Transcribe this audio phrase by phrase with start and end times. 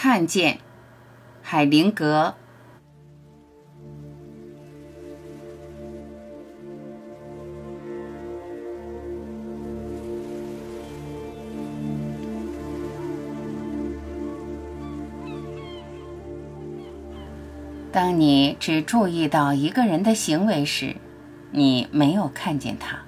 [0.00, 0.60] 看见，
[1.42, 2.36] 海灵格。
[17.90, 20.94] 当你只注意到一个人的行为时，
[21.50, 22.98] 你没有看见他；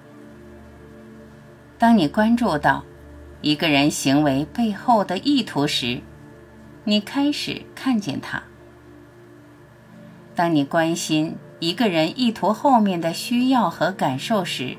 [1.79, 2.85] 当你关注到
[3.43, 6.01] 一个人行为背后的意图时，
[6.91, 8.41] 你开始看见他；
[10.35, 14.77] 当你关心一个人意图后面的需要和感受时，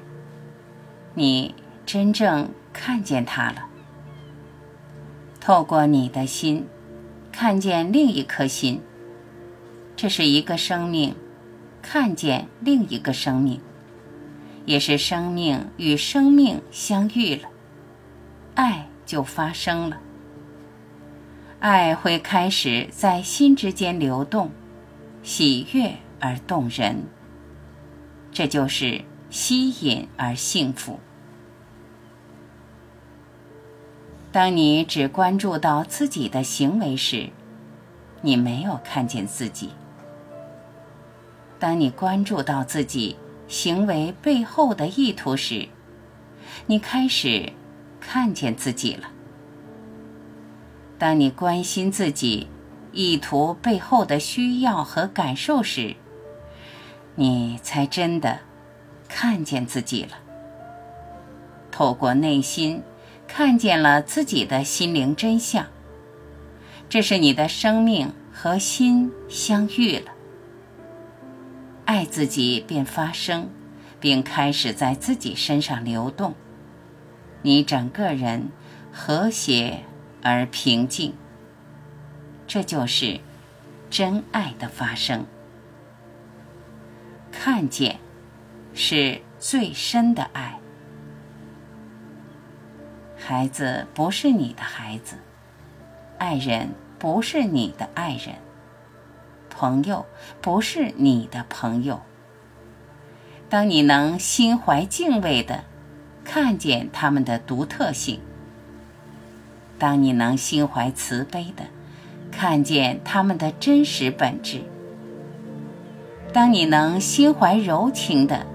[1.13, 1.55] 你
[1.85, 3.69] 真正看见他了。
[5.39, 6.67] 透过你的心，
[7.31, 8.81] 看见另一颗心。
[9.95, 11.15] 这是一个生命
[11.81, 13.61] 看见另一个生命，
[14.65, 17.47] 也是生命与生命相遇了，
[18.55, 19.97] 爱就发生了。
[21.61, 24.49] 爱会开始在心之间流动，
[25.21, 27.03] 喜悦而动人。
[28.31, 30.99] 这就是吸引而幸福。
[34.31, 37.29] 当你只关注到自己的行为时，
[38.21, 39.69] 你没有看见自己。
[41.59, 45.67] 当你关注到自己行为背后的意图时，
[46.65, 47.53] 你开始
[47.99, 49.11] 看见自己了。
[51.01, 52.47] 当你关心自己
[52.91, 55.95] 意图背后的需要和感受时，
[57.15, 58.41] 你才真的
[59.09, 60.11] 看见自己了。
[61.71, 62.83] 透过内心，
[63.27, 65.65] 看见了自己的心灵真相。
[66.87, 70.11] 这是你的生命和心相遇了。
[71.85, 73.49] 爱自己便发生，
[73.99, 76.35] 并开始在自己身上流动。
[77.41, 78.51] 你整个人
[78.91, 79.79] 和谐
[80.23, 81.13] 而平静。
[82.47, 83.19] 这就是
[83.89, 85.25] 真爱的发生。
[87.31, 87.99] 看见
[88.73, 90.59] 是最深的爱。
[93.17, 95.15] 孩子不是你的孩子，
[96.17, 96.69] 爱人
[96.99, 98.35] 不是你的爱人。
[99.49, 100.05] 朋友
[100.41, 102.01] 不是你的朋友。
[103.47, 105.63] 当你能心怀敬畏的
[106.23, 108.19] 看见他们的独特性，
[109.81, 111.63] 当你能心怀慈悲的
[112.31, 114.61] 看见他们的真实本质，
[116.31, 118.45] 当你能心怀柔情的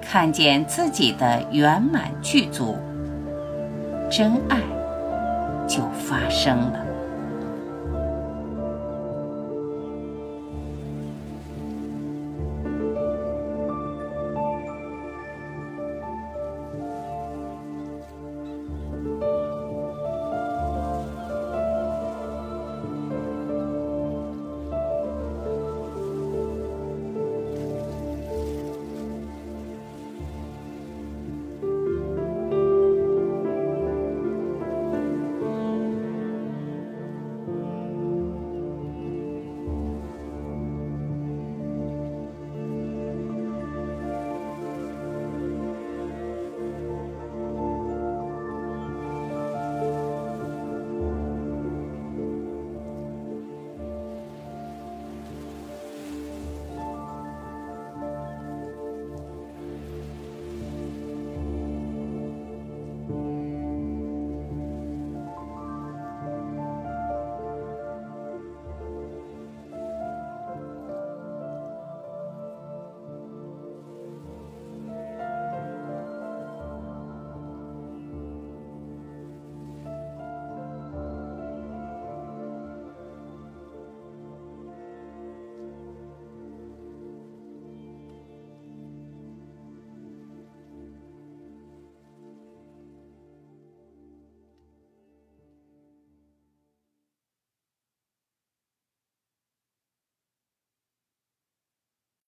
[0.00, 2.78] 看见自己的圆满具足，
[4.10, 4.58] 真爱
[5.68, 6.91] 就发生了。